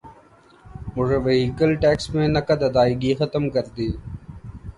motor 0.93 1.17
vehicle 1.25 1.71
tax 1.81 2.05
میں 2.13 2.27
نقد 2.29 2.59
ادائیگی 2.63 3.13
ختم 3.19 3.43
کردی 3.49 3.87